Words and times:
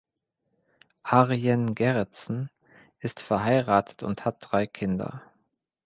Arjen 1.03 1.75
Gerritsen 1.75 2.49
ist 3.01 3.19
verheiratet 3.21 4.01
und 4.01 4.25
hat 4.25 4.37
drei 4.41 4.65
Kinder. 4.65 5.21